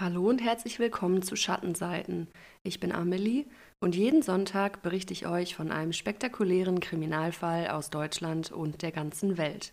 [0.00, 2.28] Hallo und herzlich willkommen zu Schattenseiten.
[2.62, 3.46] Ich bin Amelie
[3.80, 9.38] und jeden Sonntag berichte ich euch von einem spektakulären Kriminalfall aus Deutschland und der ganzen
[9.38, 9.72] Welt.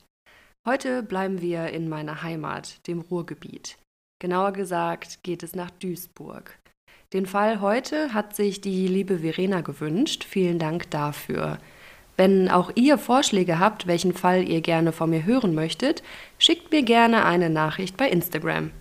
[0.68, 3.78] Heute bleiben wir in meiner Heimat, dem Ruhrgebiet.
[4.20, 6.58] Genauer gesagt geht es nach Duisburg.
[7.14, 10.24] Den Fall heute hat sich die liebe Verena gewünscht.
[10.24, 11.60] Vielen Dank dafür.
[12.18, 16.02] Wenn auch ihr Vorschläge habt, welchen Fall ihr gerne von mir hören möchtet,
[16.40, 18.72] schickt mir gerne eine Nachricht bei Instagram.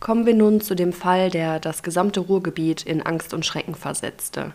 [0.00, 4.54] Kommen wir nun zu dem Fall, der das gesamte Ruhrgebiet in Angst und Schrecken versetzte.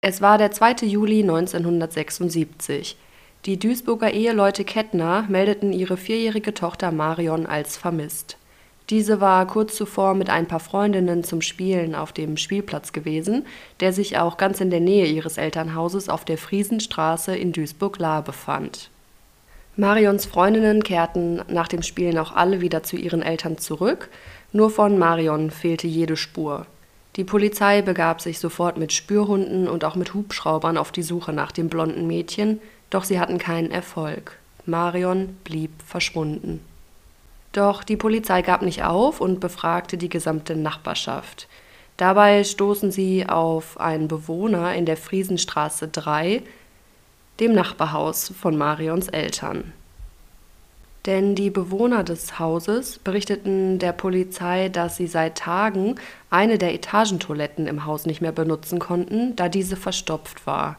[0.00, 0.84] Es war der 2.
[0.86, 2.96] Juli 1976.
[3.46, 8.36] Die Duisburger Eheleute Kettner meldeten ihre vierjährige Tochter Marion als vermisst.
[8.90, 13.46] Diese war kurz zuvor mit ein paar Freundinnen zum Spielen auf dem Spielplatz gewesen,
[13.80, 18.91] der sich auch ganz in der Nähe ihres Elternhauses auf der Friesenstraße in Duisburg-Lahr befand.
[19.76, 24.10] Marions Freundinnen kehrten nach dem Spielen auch alle wieder zu ihren Eltern zurück,
[24.52, 26.66] nur von Marion fehlte jede Spur.
[27.16, 31.52] Die Polizei begab sich sofort mit Spürhunden und auch mit Hubschraubern auf die Suche nach
[31.52, 32.60] dem blonden Mädchen,
[32.90, 34.38] doch sie hatten keinen Erfolg.
[34.66, 36.60] Marion blieb verschwunden.
[37.52, 41.48] Doch die Polizei gab nicht auf und befragte die gesamte Nachbarschaft.
[41.96, 46.42] Dabei stoßen sie auf einen Bewohner in der Friesenstraße 3,
[47.42, 49.72] dem Nachbarhaus von Marions Eltern.
[51.06, 55.96] Denn die Bewohner des Hauses berichteten der Polizei, dass sie seit Tagen
[56.30, 60.76] eine der Etagentoiletten im Haus nicht mehr benutzen konnten, da diese verstopft war.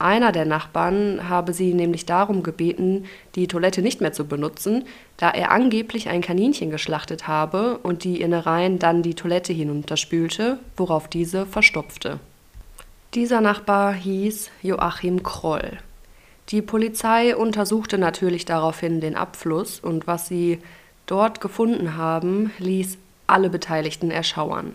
[0.00, 3.04] Einer der Nachbarn habe sie nämlich darum gebeten,
[3.36, 8.20] die Toilette nicht mehr zu benutzen, da er angeblich ein Kaninchen geschlachtet habe und die
[8.20, 12.18] Innereien dann die Toilette hinunterspülte, worauf diese verstopfte.
[13.14, 15.78] Dieser Nachbar hieß Joachim Kroll.
[16.48, 20.58] Die Polizei untersuchte natürlich daraufhin den Abfluss und was sie
[21.06, 22.98] dort gefunden haben, ließ
[23.28, 24.74] alle Beteiligten erschauern.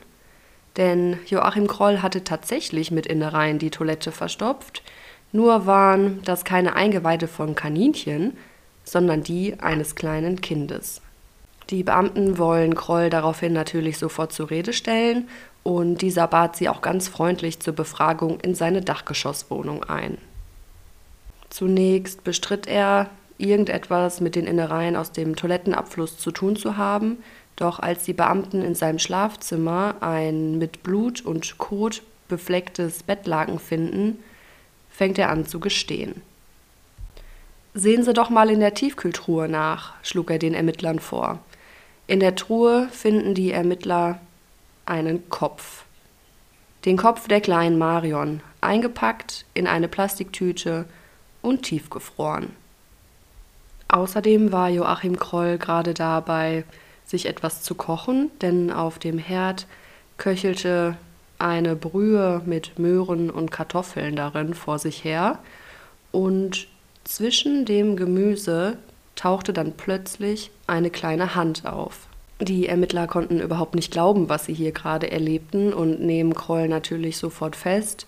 [0.77, 4.83] Denn Joachim Kroll hatte tatsächlich mit Innereien die Toilette verstopft,
[5.33, 8.37] nur waren das keine Eingeweide von Kaninchen,
[8.85, 11.01] sondern die eines kleinen Kindes.
[11.71, 15.27] Die Beamten wollen Kroll daraufhin natürlich sofort zur Rede stellen
[15.69, 20.17] und dieser bat sie auch ganz freundlich zur Befragung in seine Dachgeschosswohnung ein.
[21.51, 27.19] Zunächst bestritt er, irgendetwas mit den Innereien aus dem Toilettenabfluss zu tun zu haben,
[27.55, 34.17] doch als die Beamten in seinem Schlafzimmer ein mit Blut und Kot beflecktes Bettlaken finden,
[34.89, 36.23] fängt er an zu gestehen.
[37.75, 41.37] Sehen Sie doch mal in der Tiefkühltruhe nach, schlug er den Ermittlern vor.
[42.07, 44.19] In der Truhe finden die Ermittler
[44.89, 45.85] einen Kopf.
[46.85, 50.85] Den Kopf der kleinen Marion, eingepackt in eine Plastiktüte
[51.41, 52.53] und tiefgefroren.
[53.87, 56.63] Außerdem war Joachim Kroll gerade dabei,
[57.05, 59.65] sich etwas zu kochen, denn auf dem Herd
[60.17, 60.95] köchelte
[61.39, 65.39] eine Brühe mit Möhren und Kartoffeln darin vor sich her
[66.11, 66.67] und
[67.03, 68.77] zwischen dem Gemüse
[69.15, 72.08] tauchte dann plötzlich eine kleine Hand auf.
[72.41, 77.17] Die Ermittler konnten überhaupt nicht glauben, was sie hier gerade erlebten und nehmen Kroll natürlich
[77.17, 78.07] sofort fest.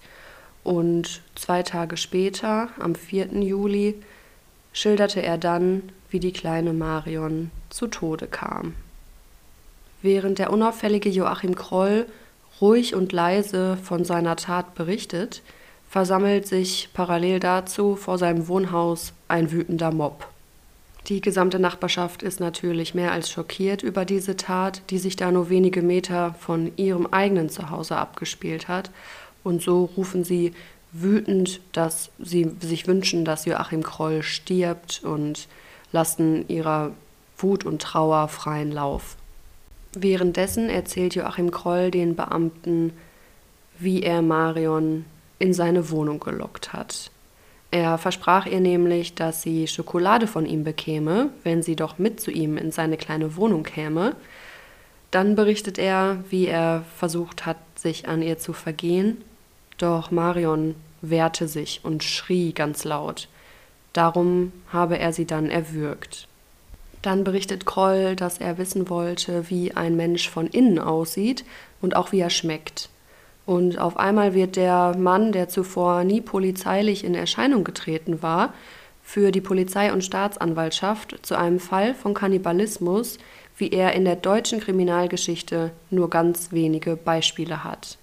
[0.63, 3.27] Und zwei Tage später, am 4.
[3.41, 3.95] Juli,
[4.73, 8.73] schilderte er dann, wie die kleine Marion zu Tode kam.
[10.01, 12.05] Während der unauffällige Joachim Kroll
[12.61, 15.41] ruhig und leise von seiner Tat berichtet,
[15.89, 20.27] versammelt sich parallel dazu vor seinem Wohnhaus ein wütender Mob.
[21.07, 25.49] Die gesamte Nachbarschaft ist natürlich mehr als schockiert über diese Tat, die sich da nur
[25.49, 28.91] wenige Meter von ihrem eigenen Zuhause abgespielt hat
[29.43, 30.53] und so rufen sie
[30.91, 35.47] wütend, dass sie sich wünschen, dass Joachim Kroll stirbt und
[35.91, 36.91] lassen ihrer
[37.37, 39.15] Wut und Trauer freien Lauf.
[39.93, 42.93] Währenddessen erzählt Joachim Kroll den Beamten,
[43.79, 45.05] wie er Marion
[45.39, 47.10] in seine Wohnung gelockt hat.
[47.71, 52.29] Er versprach ihr nämlich, dass sie Schokolade von ihm bekäme, wenn sie doch mit zu
[52.29, 54.15] ihm in seine kleine Wohnung käme.
[55.09, 59.23] Dann berichtet er, wie er versucht hat, sich an ihr zu vergehen
[59.81, 63.27] doch Marion wehrte sich und schrie ganz laut.
[63.93, 66.27] Darum habe er sie dann erwürgt.
[67.01, 71.43] Dann berichtet Kroll, dass er wissen wollte, wie ein Mensch von innen aussieht
[71.81, 72.89] und auch wie er schmeckt.
[73.51, 78.53] Und auf einmal wird der Mann, der zuvor nie polizeilich in Erscheinung getreten war,
[79.03, 83.17] für die Polizei und Staatsanwaltschaft zu einem Fall von Kannibalismus,
[83.57, 87.97] wie er in der deutschen Kriminalgeschichte nur ganz wenige Beispiele hat.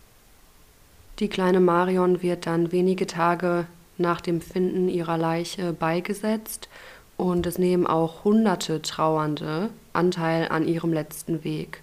[1.19, 3.65] Die kleine Marion wird dann wenige Tage
[3.97, 6.69] nach dem Finden ihrer Leiche beigesetzt
[7.17, 11.81] und es nehmen auch hunderte Trauernde Anteil an ihrem letzten Weg.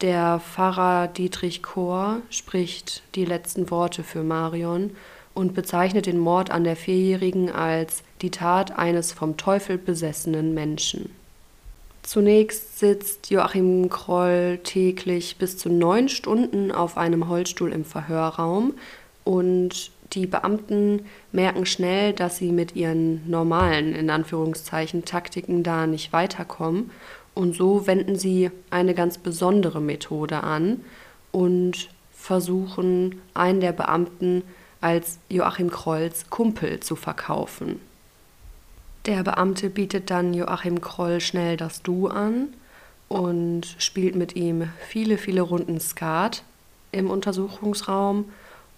[0.00, 4.92] Der Pfarrer Dietrich Kohr spricht die letzten Worte für Marion
[5.34, 11.14] und bezeichnet den Mord an der Vierjährigen als die Tat eines vom Teufel besessenen Menschen.
[12.02, 18.72] Zunächst sitzt Joachim Kroll täglich bis zu neun Stunden auf einem Holzstuhl im Verhörraum
[19.24, 26.12] und die Beamten merken schnell, dass sie mit ihren normalen, in Anführungszeichen, Taktiken da nicht
[26.12, 26.90] weiterkommen
[27.40, 30.84] und so wenden sie eine ganz besondere Methode an
[31.32, 34.42] und versuchen, einen der Beamten
[34.82, 37.80] als Joachim Krolls Kumpel zu verkaufen.
[39.06, 42.48] Der Beamte bietet dann Joachim Kroll schnell das Du an
[43.08, 46.42] und spielt mit ihm viele, viele Runden Skat
[46.92, 48.26] im Untersuchungsraum.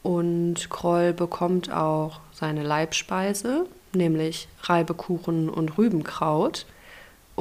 [0.04, 6.64] Und Kroll bekommt auch seine Leibspeise, nämlich Reibekuchen und Rübenkraut.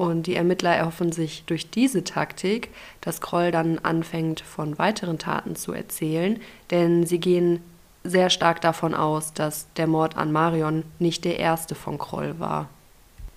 [0.02, 2.72] Und die Ermittler erhoffen sich durch diese Taktik,
[3.02, 6.40] dass Kroll dann anfängt, von weiteren Taten zu erzählen,
[6.72, 7.62] denn sie gehen
[8.04, 12.68] sehr stark davon aus, dass der Mord an Marion nicht der erste von Kroll war.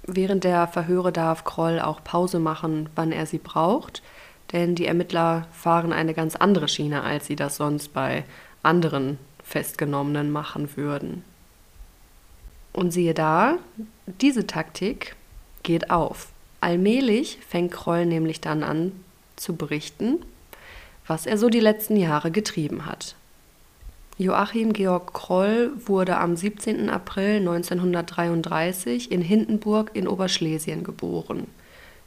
[0.05, 4.03] Während der Verhöre darf Kroll auch Pause machen, wann er sie braucht,
[4.53, 8.25] denn die Ermittler fahren eine ganz andere Schiene, als sie das sonst bei
[8.63, 11.25] anderen Festgenommenen machen würden.
[12.73, 13.59] Und siehe da,
[14.07, 15.15] diese Taktik
[15.63, 16.31] geht auf.
[16.65, 18.93] Allmählich fängt Kroll nämlich dann an
[19.37, 20.21] zu berichten,
[21.07, 23.17] was er so die letzten Jahre getrieben hat.
[24.17, 26.89] Joachim Georg Kroll wurde am 17.
[26.89, 31.49] April 1933 in Hindenburg in Oberschlesien geboren.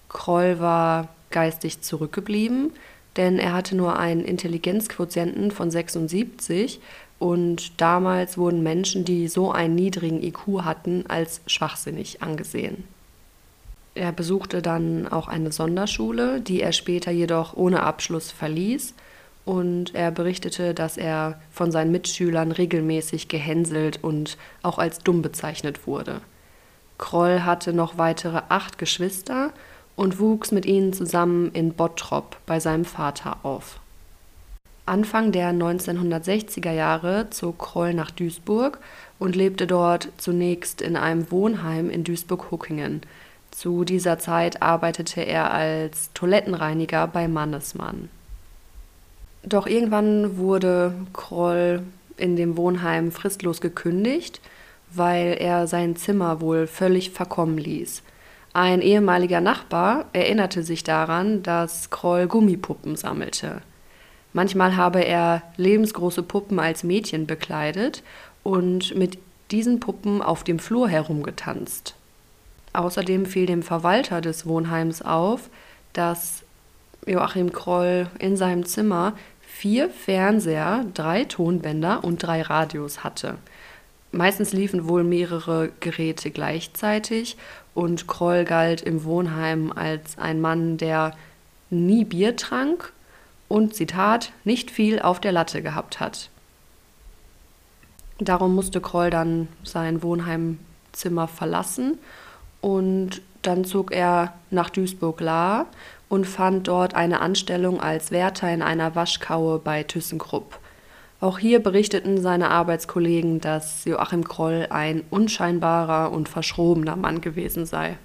[0.09, 2.71] Kroll war geistig zurückgeblieben,
[3.15, 6.79] denn er hatte nur einen Intelligenzquotienten von 76
[7.19, 12.96] und damals wurden Menschen, die so einen niedrigen IQ hatten, als schwachsinnig angesehen.
[13.97, 18.93] Er besuchte dann auch eine Sonderschule, die er später jedoch ohne Abschluss verließ.
[19.43, 25.87] Und er berichtete, dass er von seinen Mitschülern regelmäßig gehänselt und auch als dumm bezeichnet
[25.87, 26.21] wurde.
[26.99, 29.51] Kroll hatte noch weitere acht Geschwister
[29.95, 33.79] und wuchs mit ihnen zusammen in Bottrop bei seinem Vater auf.
[34.85, 38.79] Anfang der 1960er Jahre zog Kroll nach Duisburg
[39.17, 43.01] und lebte dort zunächst in einem Wohnheim in Duisburg-Huckingen–
[43.57, 48.09] zu dieser Zeit arbeitete er als Toilettenreiniger bei Mannesmann.
[49.41, 51.81] Doch irgendwann wurde Kroll
[52.17, 54.41] in dem Wohnheim fristlos gekündigt,
[54.91, 58.03] weil er sein Zimmer wohl völlig verkommen ließ.
[58.53, 63.63] Ein ehemaliger Nachbar erinnerte sich daran, dass Kroll Gummipuppen sammelte.
[64.33, 68.03] Manchmal habe er lebensgroße Puppen als Mädchen bekleidet
[68.43, 69.17] und mit
[69.49, 71.95] diesen Puppen auf dem Flur herumgetanzt.
[72.77, 75.49] Außerdem fiel dem Verwalter des Wohnheims auf,
[75.93, 76.43] dass
[77.07, 83.39] Joachim Kroll in seinem Zimmer vier Fernseher, drei Tonbänder und drei Radios hatte.
[84.11, 87.35] Meistens liefen wohl mehrere Geräte gleichzeitig
[87.73, 91.17] und Kroll galt im Wohnheim als ein Mann, der
[91.71, 92.93] nie Bier trank
[93.47, 96.29] und, Zitat, nicht viel auf der Latte gehabt hat.
[98.19, 101.97] Darum musste Kroll dann sein Wohnheimzimmer verlassen
[102.67, 105.67] und dann zog er nach Duisburg-Lahr
[106.09, 110.59] und fand dort eine Anstellung als Wärter in einer Waschkaue bei ThyssenKrupp.
[111.21, 117.97] Auch hier berichteten seine Arbeitskollegen, dass Joachim Kroll ein unscheinbarer und verschrobener Mann gewesen sei.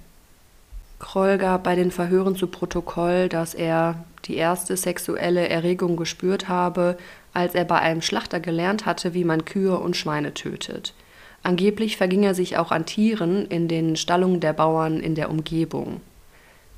[0.97, 6.97] Kroll gab bei den Verhören zu Protokoll, dass er die erste sexuelle Erregung gespürt habe,
[7.33, 10.93] als er bei einem Schlachter gelernt hatte, wie man Kühe und Schweine tötet.
[11.43, 15.99] Angeblich verging er sich auch an Tieren in den Stallungen der Bauern in der Umgebung.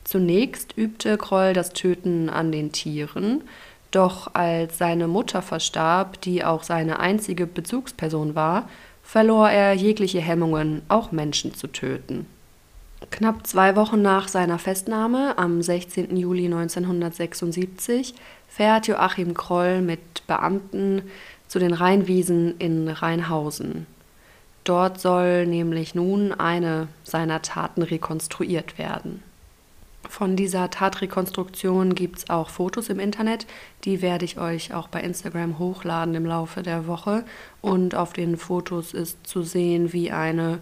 [0.03, 3.41] Zunächst übte Kroll das Töten an den Tieren,
[3.91, 8.67] doch als seine Mutter verstarb, die auch seine einzige Bezugsperson war,
[9.03, 12.25] verlor er jegliche Hemmungen, auch Menschen zu töten.
[13.11, 16.17] Knapp zwei Wochen nach seiner Festnahme, am 16.
[16.17, 18.15] Juli 1976,
[18.47, 21.03] fährt Joachim Kroll mit Beamten
[21.47, 23.85] zu den Rheinwiesen in Rheinhausen.
[24.65, 29.23] Dort soll nämlich nun eine seiner Taten rekonstruiert werden.
[30.09, 33.45] Von dieser Tatrekonstruktion gibt es auch Fotos im Internet.
[33.83, 37.23] Die werde ich euch auch bei Instagram hochladen im Laufe der Woche.
[37.61, 40.59] Und auf den Fotos ist zu sehen, wie eine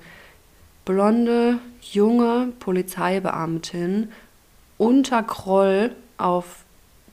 [0.85, 4.11] blonde, junge Polizeibeamtin
[4.77, 6.65] unter Kroll auf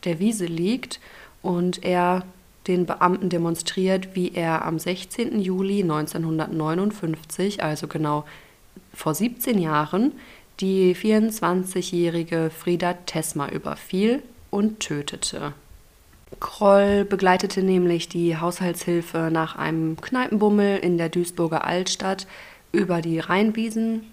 [0.04, 0.98] der Wiese liegt
[1.42, 2.24] und er
[2.66, 5.40] den Beamten demonstriert, wie er am 16.
[5.40, 8.24] Juli 1959, also genau
[8.92, 10.12] vor 17 Jahren,
[10.60, 15.54] die 24-jährige Frieda Tesma überfiel und tötete.
[16.38, 22.26] Kroll begleitete nämlich die Haushaltshilfe nach einem Kneipenbummel in der Duisburger Altstadt
[22.72, 24.04] über die Rheinwiesen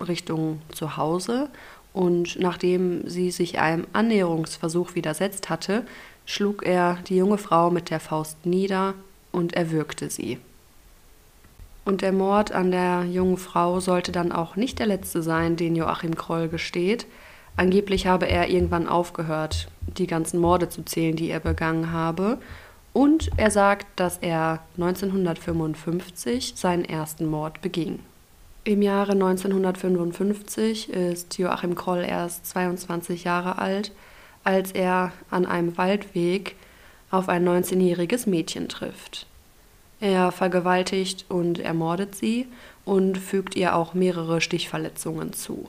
[0.00, 1.50] Richtung zu Hause
[1.92, 5.84] und nachdem sie sich einem Annäherungsversuch widersetzt hatte,
[6.26, 8.94] schlug er die junge Frau mit der Faust nieder
[9.32, 10.38] und erwürgte sie.
[11.84, 15.74] Und der Mord an der jungen Frau sollte dann auch nicht der letzte sein, den
[15.74, 17.06] Joachim Kroll gesteht.
[17.56, 22.38] Angeblich habe er irgendwann aufgehört, die ganzen Morde zu zählen, die er begangen habe.
[22.92, 27.98] Und er sagt, dass er 1955 seinen ersten Mord beging.
[28.64, 33.90] Im Jahre 1955 ist Joachim Kroll erst 22 Jahre alt,
[34.44, 36.56] als er an einem Waldweg
[37.10, 39.26] auf ein 19-jähriges Mädchen trifft.
[40.00, 42.48] Er vergewaltigt und ermordet sie
[42.84, 45.68] und fügt ihr auch mehrere Stichverletzungen zu.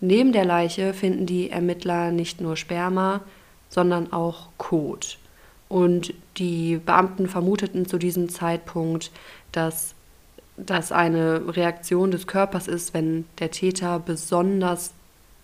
[0.00, 3.20] Neben der Leiche finden die Ermittler nicht nur Sperma,
[3.68, 5.18] sondern auch Kot.
[5.68, 9.10] Und die Beamten vermuteten zu diesem Zeitpunkt,
[9.52, 9.94] dass
[10.56, 14.92] das eine Reaktion des Körpers ist, wenn der Täter besonders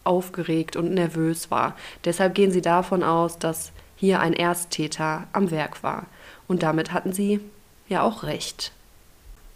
[0.05, 1.77] aufgeregt und nervös war.
[2.05, 6.07] Deshalb gehen sie davon aus, dass hier ein Ersttäter am Werk war.
[6.49, 7.41] Und damit hatten sie
[7.89, 8.73] ja auch recht.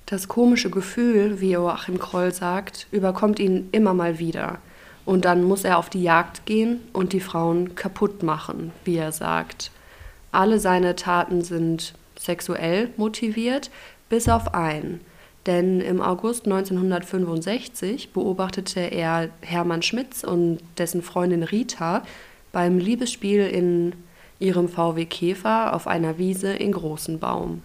[0.07, 4.59] Das komische Gefühl, wie Joachim Kroll sagt, überkommt ihn immer mal wieder.
[5.07, 9.13] Und dann muss er auf die Jagd gehen und die Frauen kaputt machen, wie er
[9.13, 9.71] sagt.
[10.31, 13.71] Alle seine Taten sind sexuell motiviert,
[14.09, 15.01] bis auf einen.
[15.47, 22.03] Denn im August 1965 beobachtete er Hermann Schmitz und dessen Freundin Rita
[22.53, 23.93] beim Liebesspiel in
[24.39, 27.63] ihrem VW Käfer auf einer Wiese in Großenbaum.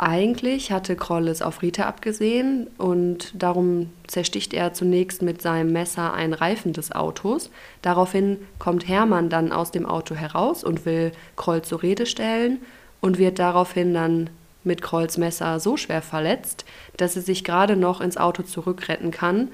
[0.00, 6.14] Eigentlich hatte Kroll es auf Rita abgesehen und darum zersticht er zunächst mit seinem Messer
[6.14, 7.50] einen Reifen des Autos.
[7.82, 12.60] Daraufhin kommt Hermann dann aus dem Auto heraus und will Kroll zur Rede stellen
[13.00, 14.30] und wird daraufhin dann
[14.64, 16.64] mit Krolls Messer so schwer verletzt,
[16.96, 19.48] dass sie sich gerade noch ins Auto zurückretten kann.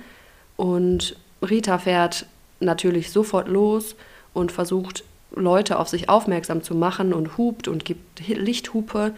[0.57, 2.27] Und Rita fährt
[2.61, 3.97] natürlich sofort los
[4.33, 9.15] und versucht, Leute auf sich aufmerksam zu machen und hupt und gibt Lichthupe.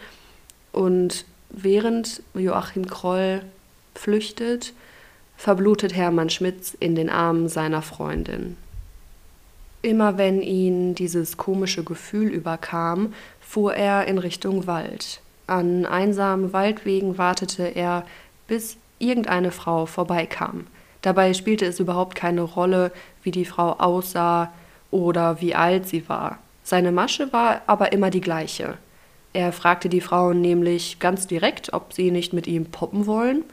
[0.71, 3.43] Und während Joachim Kroll
[3.95, 4.73] flüchtet,
[5.37, 8.57] verblutet Hermann Schmitz in den Armen seiner Freundin.
[9.83, 15.21] Immer wenn ihn dieses komische Gefühl überkam, fuhr er in Richtung Wald.
[15.47, 18.05] An einsamen Waldwegen wartete er,
[18.47, 20.67] bis irgendeine Frau vorbeikam.
[21.01, 22.91] Dabei spielte es überhaupt keine Rolle,
[23.23, 24.51] wie die Frau aussah
[24.91, 26.39] oder wie alt sie war.
[26.63, 28.77] Seine Masche war aber immer die gleiche.
[29.31, 33.43] Er fragte die Frauen nämlich ganz direkt, ob sie nicht mit ihm poppen wollen.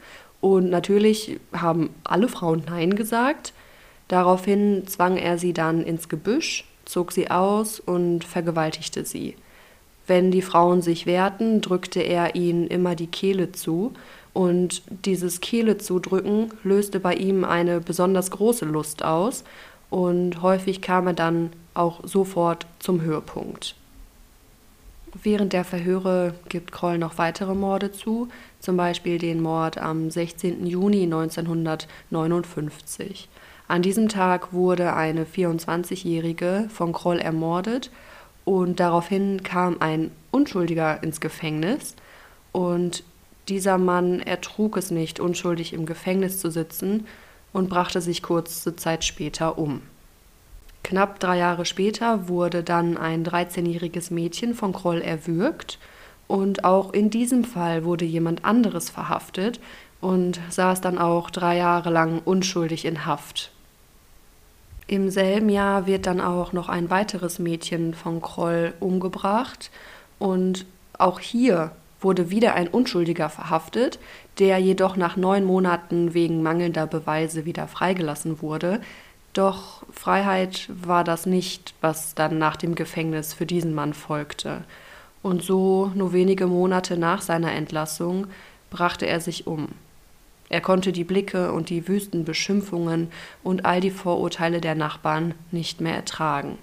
[0.41, 3.53] Und natürlich haben alle Frauen Nein gesagt.
[4.07, 9.35] Daraufhin zwang er sie dann ins Gebüsch, zog sie aus und vergewaltigte sie.
[10.07, 13.93] Wenn die Frauen sich wehrten, drückte er ihnen immer die Kehle zu,
[14.33, 19.43] und dieses Kehle zudrücken löste bei ihm eine besonders große Lust aus,
[19.89, 23.75] und häufig kam er dann auch sofort zum Höhepunkt.
[25.23, 28.27] Während der Verhöre gibt Kroll noch weitere Morde zu,
[28.59, 30.65] zum Beispiel den Mord am 16.
[30.65, 33.29] Juni 1959.
[33.69, 37.91] An diesem Tag wurde eine 24-Jährige von Kroll ermordet
[38.45, 41.95] und daraufhin kam ein Unschuldiger ins Gefängnis
[42.51, 43.03] und
[43.49, 47.05] dieser Mann ertrug es nicht, unschuldig im Gefängnis zu sitzen
[47.51, 49.81] und brachte sich kurze Zeit später um.
[50.83, 55.79] Knapp drei Jahre später wurde dann ein 13-jähriges Mädchen von Kroll erwürgt
[56.27, 59.59] und auch in diesem Fall wurde jemand anderes verhaftet
[60.01, 63.51] und saß dann auch drei Jahre lang unschuldig in Haft.
[64.87, 69.71] Im selben Jahr wird dann auch noch ein weiteres Mädchen von Kroll umgebracht
[70.19, 70.65] und
[70.97, 73.97] auch hier wurde wieder ein Unschuldiger verhaftet,
[74.37, 78.79] der jedoch nach neun Monaten wegen mangelnder Beweise wieder freigelassen wurde.
[79.33, 84.63] Doch Freiheit war das nicht, was dann nach dem Gefängnis für diesen Mann folgte.
[85.23, 88.27] Und so, nur wenige Monate nach seiner Entlassung,
[88.69, 89.69] brachte er sich um.
[90.49, 93.11] Er konnte die Blicke und die wüsten Beschimpfungen
[93.43, 96.57] und all die Vorurteile der Nachbarn nicht mehr ertragen.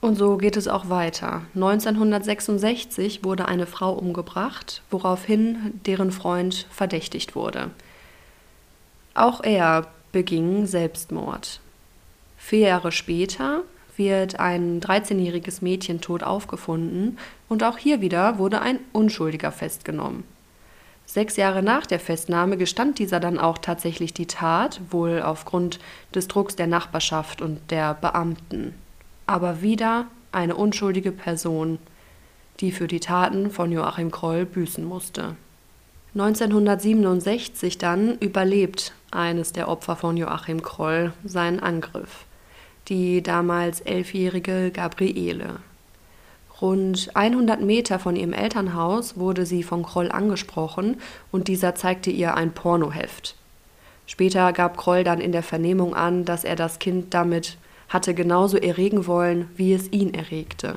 [0.00, 1.42] Und so geht es auch weiter.
[1.54, 7.70] 1966 wurde eine Frau umgebracht, woraufhin deren Freund verdächtigt wurde.
[9.14, 11.60] Auch er beging Selbstmord.
[12.36, 13.62] Vier Jahre später
[13.96, 17.18] wird ein 13-jähriges Mädchen tot aufgefunden
[17.48, 20.22] und auch hier wieder wurde ein Unschuldiger festgenommen.
[21.10, 25.78] Sechs Jahre nach der Festnahme gestand dieser dann auch tatsächlich die Tat, wohl aufgrund
[26.14, 28.74] des Drucks der Nachbarschaft und der Beamten.
[29.26, 31.78] aber wieder eine unschuldige Person,
[32.60, 35.36] die für die Taten von Joachim Kroll büßen musste.
[36.14, 42.26] 1967 dann überlebt eines der Opfer von Joachim Kroll seinen Angriff,
[42.88, 45.60] die damals elfjährige Gabriele.
[46.60, 50.96] Rund 100 Meter von ihrem Elternhaus wurde sie von Kroll angesprochen
[51.30, 53.36] und dieser zeigte ihr ein Pornoheft.
[54.06, 58.56] Später gab Kroll dann in der Vernehmung an, dass er das Kind damit hatte genauso
[58.56, 60.76] erregen wollen, wie es ihn erregte.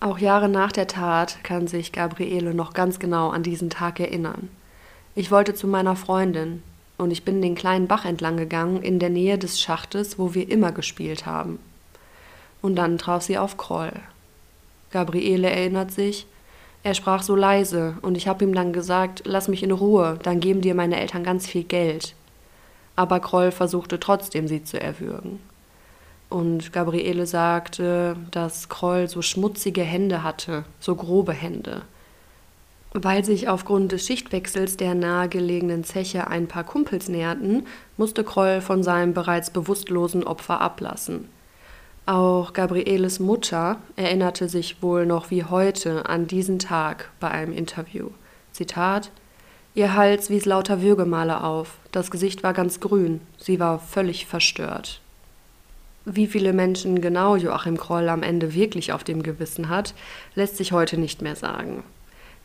[0.00, 4.48] Auch Jahre nach der Tat kann sich Gabriele noch ganz genau an diesen Tag erinnern.
[5.14, 6.62] Ich wollte zu meiner Freundin
[6.98, 10.50] und ich bin den kleinen Bach entlang gegangen in der Nähe des Schachtes, wo wir
[10.50, 11.58] immer gespielt haben.
[12.62, 13.92] Und dann traf sie auf Kroll.
[14.90, 16.26] Gabriele erinnert sich,
[16.82, 20.38] er sprach so leise und ich habe ihm dann gesagt, lass mich in Ruhe, dann
[20.38, 22.14] geben dir meine Eltern ganz viel Geld.
[22.94, 25.40] Aber Kroll versuchte trotzdem, sie zu erwürgen.
[26.28, 31.82] Und Gabriele sagte, dass Kroll so schmutzige Hände hatte, so grobe Hände.
[32.92, 38.82] Weil sich aufgrund des Schichtwechsels der nahegelegenen Zeche ein paar Kumpels näherten, musste Kroll von
[38.82, 41.28] seinem bereits bewusstlosen Opfer ablassen.
[42.06, 48.10] Auch Gabrieles Mutter erinnerte sich wohl noch wie heute an diesen Tag bei einem Interview.
[48.52, 49.10] Zitat
[49.74, 55.00] Ihr Hals wies lauter Würgemale auf, das Gesicht war ganz grün, sie war völlig verstört.
[56.04, 59.92] Wie viele Menschen genau Joachim Kroll am Ende wirklich auf dem Gewissen hat,
[60.36, 61.82] lässt sich heute nicht mehr sagen.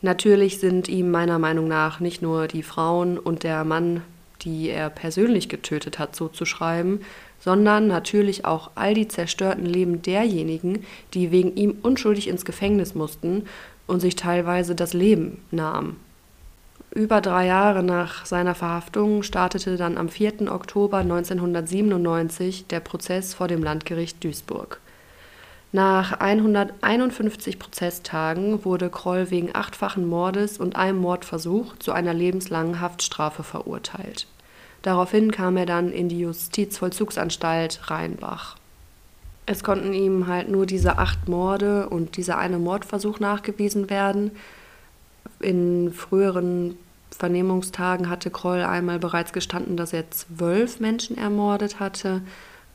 [0.02, 4.02] Natürlich sind ihm meiner Meinung nach nicht nur die Frauen und der Mann,
[4.42, 7.02] die er persönlich getötet hat, zuzuschreiben,
[7.42, 13.46] sondern natürlich auch all die zerstörten Leben derjenigen, die wegen ihm unschuldig ins Gefängnis mussten
[13.86, 15.96] und sich teilweise das Leben nahmen.
[16.94, 20.52] Über drei Jahre nach seiner Verhaftung startete dann am 4.
[20.52, 24.78] Oktober 1997 der Prozess vor dem Landgericht Duisburg.
[25.72, 33.42] Nach 151 Prozesstagen wurde Kroll wegen achtfachen Mordes und einem Mordversuch zu einer lebenslangen Haftstrafe
[33.42, 34.26] verurteilt.
[34.82, 38.56] Daraufhin kam er dann in die Justizvollzugsanstalt Rheinbach.
[39.46, 44.32] Es konnten ihm halt nur diese acht Morde und dieser eine Mordversuch nachgewiesen werden.
[45.40, 46.76] In früheren
[47.10, 52.22] Vernehmungstagen hatte Kroll einmal bereits gestanden, dass er zwölf Menschen ermordet hatte,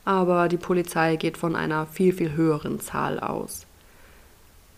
[0.04, 3.66] aber die Polizei geht von einer viel, viel höheren Zahl aus.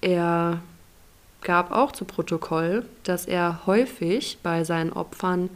[0.00, 0.60] Er
[1.42, 5.50] gab auch zu Protokoll, dass er häufig bei seinen Opfern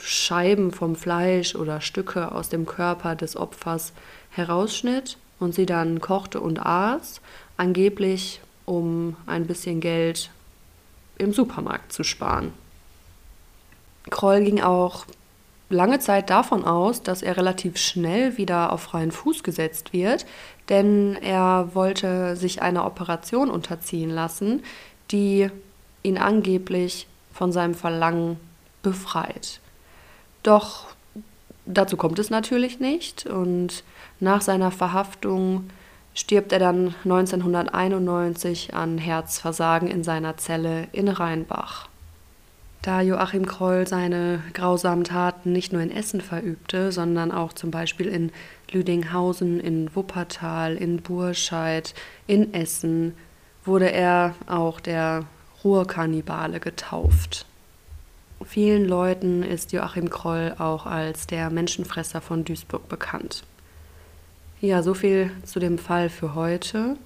[0.00, 3.92] Scheiben vom Fleisch oder Stücke aus dem Körper des Opfers
[4.30, 7.20] herausschnitt und sie dann kochte und aß,
[7.56, 10.30] angeblich um ein bisschen Geld
[11.18, 12.52] im Supermarkt zu sparen.
[14.10, 15.06] Kroll ging auch
[15.68, 20.26] lange Zeit davon aus, dass er relativ schnell wieder auf freien Fuß gesetzt wird,
[20.68, 24.62] denn er wollte sich einer Operation unterziehen lassen,
[25.10, 25.48] die
[26.02, 28.38] ihn angeblich von seinem Verlangen
[28.86, 29.58] befreit.
[30.44, 30.86] Doch
[31.66, 33.82] dazu kommt es natürlich nicht und
[34.20, 35.68] nach seiner Verhaftung
[36.14, 41.88] stirbt er dann 1991 an Herzversagen in seiner Zelle in Rheinbach.
[42.82, 48.06] Da Joachim Kroll seine grausamen Taten nicht nur in Essen verübte, sondern auch zum Beispiel
[48.06, 48.30] in
[48.70, 51.92] Lüdinghausen, in Wuppertal, in Burscheid,
[52.28, 53.16] in Essen,
[53.64, 55.24] wurde er auch der
[55.64, 57.46] Ruhrkannibale getauft.
[58.44, 63.44] Vielen Leuten ist Joachim Kroll auch als der Menschenfresser von Duisburg bekannt.
[64.60, 66.96] Ja, so viel zu dem Fall für heute.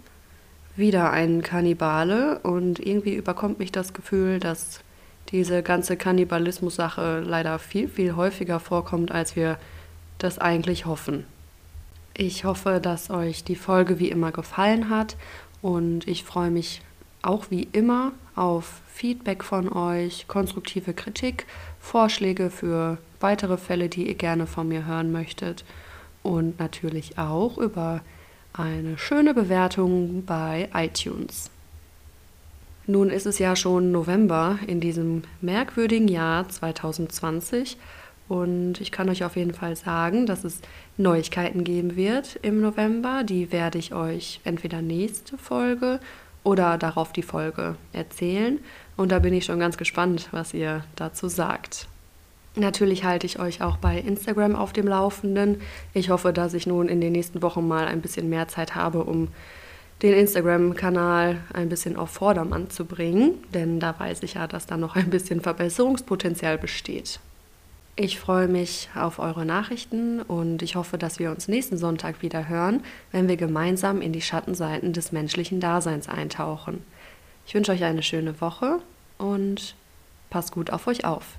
[0.77, 4.81] Wieder ein Kannibale und irgendwie überkommt mich das Gefühl, dass
[5.31, 9.59] diese ganze Kannibalismus-Sache leider viel, viel häufiger vorkommt, als wir
[10.19, 11.25] das eigentlich hoffen.
[12.15, 15.17] Ich hoffe, dass euch die Folge wie immer gefallen hat
[15.63, 16.83] und ich freue mich
[17.23, 21.47] auch wie immer auf Feedback von euch, konstruktive Kritik,
[21.81, 25.65] Vorschläge für weitere Fälle, die ihr gerne von mir hören möchtet
[26.23, 28.01] und natürlich auch über
[28.53, 31.51] eine schöne Bewertung bei iTunes.
[32.87, 37.77] Nun ist es ja schon November in diesem merkwürdigen Jahr 2020
[38.29, 40.61] und ich kann euch auf jeden Fall sagen, dass es
[40.97, 43.23] Neuigkeiten geben wird im November.
[43.25, 46.01] Die werde ich euch entweder nächste Folge
[46.45, 48.59] oder darauf die Folge erzählen.
[48.97, 51.89] Und da bin ich schon ganz gespannt, was ihr dazu sagt.
[52.57, 55.61] Natürlich halte ich euch auch bei Instagram auf dem Laufenden.
[55.95, 59.05] Ich hoffe, dass ich nun in den nächsten Wochen mal ein bisschen mehr Zeit habe,
[59.05, 59.29] um
[60.03, 64.77] den Instagram-Kanal ein bisschen auf Vordermann zu bringen, denn da weiß ich ja, dass da
[64.77, 67.21] noch ein bisschen Verbesserungspotenzial besteht.
[68.03, 72.49] Ich freue mich auf eure Nachrichten und ich hoffe, dass wir uns nächsten Sonntag wieder
[72.49, 72.83] hören,
[73.13, 76.83] wenn wir gemeinsam in die Schattenseiten des menschlichen Daseins eintauchen.
[77.47, 78.79] Ich wünsche euch eine schöne Woche
[79.19, 79.75] und
[80.31, 81.37] passt gut auf euch auf.